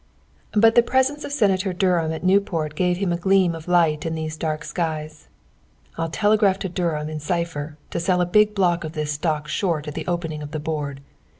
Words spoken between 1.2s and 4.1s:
of Senator Durham at Newport gave him a gleam of light